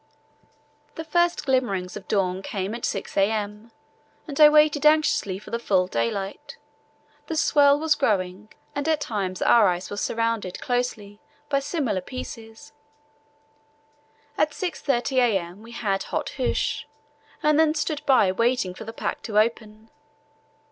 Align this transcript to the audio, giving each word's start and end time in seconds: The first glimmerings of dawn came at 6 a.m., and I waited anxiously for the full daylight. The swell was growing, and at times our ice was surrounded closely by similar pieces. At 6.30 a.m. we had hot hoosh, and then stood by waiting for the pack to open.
The 0.95 1.03
first 1.03 1.45
glimmerings 1.45 1.95
of 1.95 2.07
dawn 2.07 2.41
came 2.41 2.73
at 2.73 2.85
6 2.85 3.15
a.m., 3.17 3.69
and 4.27 4.39
I 4.39 4.49
waited 4.49 4.83
anxiously 4.83 5.37
for 5.37 5.51
the 5.51 5.59
full 5.59 5.85
daylight. 5.85 6.57
The 7.27 7.35
swell 7.35 7.79
was 7.79 7.93
growing, 7.93 8.51
and 8.73 8.87
at 8.87 8.99
times 8.99 9.43
our 9.43 9.67
ice 9.67 9.91
was 9.91 10.01
surrounded 10.01 10.59
closely 10.59 11.19
by 11.49 11.59
similar 11.59 12.01
pieces. 12.01 12.73
At 14.39 14.53
6.30 14.53 15.17
a.m. 15.17 15.61
we 15.61 15.69
had 15.73 16.01
hot 16.09 16.29
hoosh, 16.29 16.85
and 17.43 17.59
then 17.59 17.75
stood 17.75 18.03
by 18.07 18.31
waiting 18.31 18.73
for 18.73 18.85
the 18.85 18.93
pack 18.93 19.21
to 19.21 19.37
open. 19.37 19.91